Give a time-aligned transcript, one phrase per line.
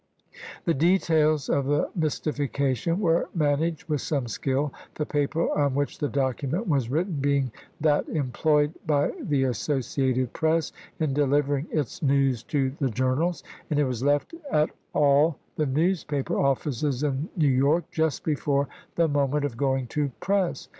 [0.65, 5.99] The details of the mys tification were managed with some skill, the paper on which
[5.99, 12.01] the document was written being that em ployed by the Associated Press in delivering its
[12.01, 17.29] news to the journals, and it was left at all the news paper offices in
[17.37, 20.67] New York just before the moment of going to press.